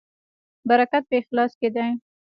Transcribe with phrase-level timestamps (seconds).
[0.69, 1.89] برکت په اخلاص کې دی